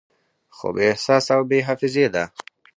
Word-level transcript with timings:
خو 0.55 0.67
بې 0.75 0.83
احساسه 0.91 1.31
او 1.37 1.41
بې 1.49 1.59
حافظې 1.67 2.05
ده 2.13 2.23